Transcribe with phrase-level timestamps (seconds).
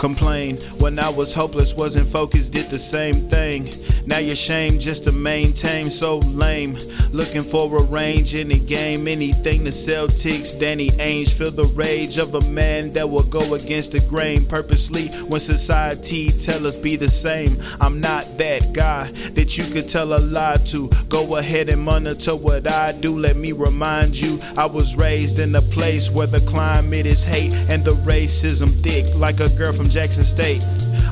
[0.00, 3.70] Complain when I was hopeless, wasn't focused, did the same thing.
[4.06, 6.74] Now you're shamed just to maintain, so lame.
[7.12, 11.30] Looking for a range in the game, anything the Celtics, Danny Ainge.
[11.30, 16.30] Feel the rage of a man that will go against the grain purposely when society
[16.30, 17.50] tell us be the same.
[17.80, 20.88] I'm not that guy that you could tell a lie to.
[21.10, 23.18] Go ahead and monitor what I do.
[23.18, 27.54] Let me remind you, I was raised in a place where the climate is hate
[27.68, 30.64] and the racism thick, like a girl from Jackson State.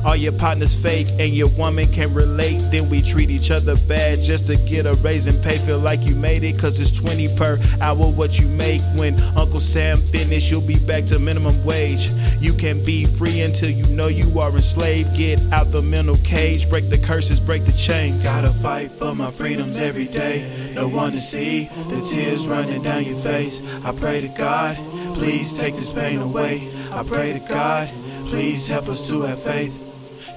[0.05, 2.63] All your partners fake and your woman can relate.
[2.71, 5.57] Then we treat each other bad just to get a raise and pay.
[5.57, 8.81] Feel like you made it, cause it's 20 per hour what you make.
[8.95, 12.09] When Uncle Sam finish, you'll be back to minimum wage.
[12.39, 15.17] You can be free until you know you are enslaved.
[15.17, 18.23] Get out the mental cage, break the curses, break the chains.
[18.23, 20.71] Gotta fight for my freedoms every day.
[20.75, 23.59] No one to see the tears running down your face.
[23.83, 24.77] I pray to God,
[25.15, 26.69] please take this pain away.
[26.91, 27.89] I pray to God,
[28.29, 29.85] please help us to have faith.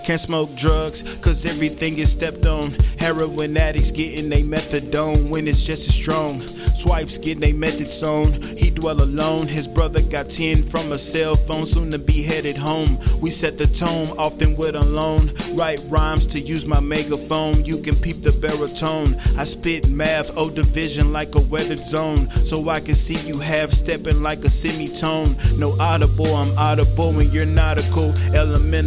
[0.04, 2.72] Can't smoke drugs, cause everything is stepped on.
[2.98, 6.40] Heroin addicts getting they methadone when it's just as strong.
[6.74, 8.58] Swipes getting they.
[8.58, 9.46] He dwell alone.
[9.46, 12.98] His brother got 10 from a cell phone, soon to be headed home.
[13.20, 15.30] We set the tone, often with alone.
[15.54, 17.64] Write rhymes to use my megaphone.
[17.64, 19.14] You can peep the baritone.
[19.38, 22.28] I spit math, O division like a weathered zone.
[22.30, 25.30] So I can see you half stepping like a semitone.
[25.60, 28.10] No audible, I'm audible when you're nautical.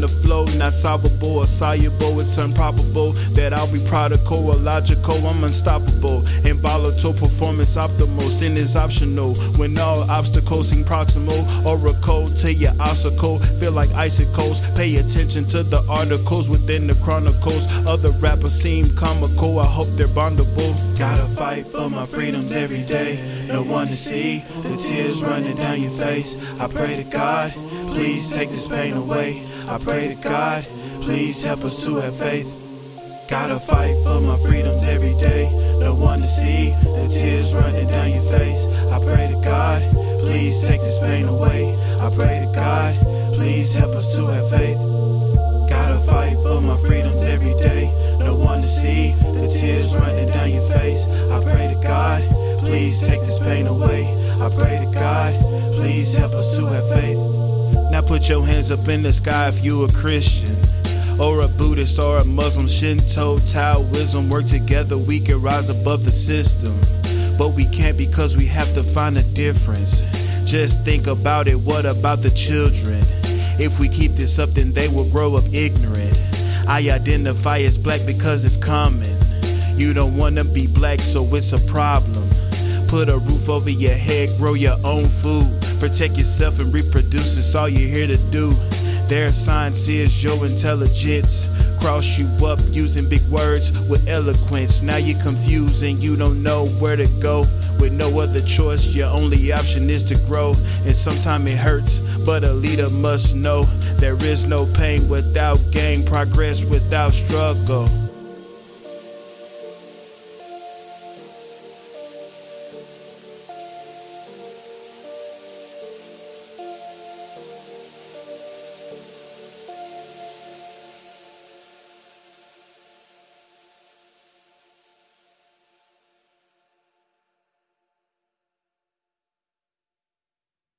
[0.05, 2.21] Of flow, not solvable or soluble.
[2.21, 5.15] It's improbable that I'll be prodigal or logical.
[5.25, 8.29] I'm unstoppable and volatile performance optimal.
[8.29, 11.41] Sin is optional when all obstacles seem proximal.
[11.65, 14.61] Oracle to your obstacle, feel like icicles.
[14.77, 17.65] Pay attention to the articles within the chronicles.
[17.87, 19.57] Other rappers seem comical.
[19.57, 20.69] I hope they're bondable.
[20.99, 23.17] Gotta fight for my freedoms every day.
[23.47, 26.35] No one to see the tears running down your face.
[26.61, 27.53] I pray to God,
[27.91, 29.43] please take this pain away.
[29.67, 30.63] I pray to God,
[31.01, 32.53] please help us to have faith.
[33.29, 35.49] Gotta fight for my freedoms every day.
[35.79, 38.65] No one to see the tears running down your face.
[38.93, 39.81] I pray to God,
[40.21, 41.75] please take this pain away.
[41.99, 42.95] I pray to God,
[43.35, 44.77] please help us to have faith.
[45.69, 47.91] Gotta fight for my freedoms every day.
[48.19, 51.05] No one to see the tears running down your face.
[51.05, 52.21] I pray to God,
[52.59, 54.05] please take this pain away.
[54.39, 55.33] I pray to God,
[55.75, 57.34] please help us to have faith.
[58.15, 60.55] Put your hands up in the sky if you a Christian
[61.19, 66.11] or a Buddhist or a Muslim, Shinto, Taoism work together, we can rise above the
[66.11, 66.71] system.
[67.37, 69.99] But we can't because we have to find a difference.
[70.49, 73.03] Just think about it, what about the children?
[73.59, 76.15] If we keep this up, then they will grow up ignorant.
[76.69, 79.11] I identify as black because it's common.
[79.77, 82.23] You don't wanna be black, so it's a problem.
[82.87, 85.64] Put a roof over your head, grow your own food.
[85.79, 88.51] Protect yourself and reproduce, it's all you're here to do.
[89.07, 91.51] Their science is your intelligence.
[91.79, 94.81] Cross you up using big words with eloquence.
[94.81, 97.41] Now you're confused and you don't know where to go.
[97.79, 100.53] With no other choice, your only option is to grow.
[100.85, 103.63] And sometimes it hurts, but a leader must know
[103.99, 108.04] there is no pain without gain, progress without struggle.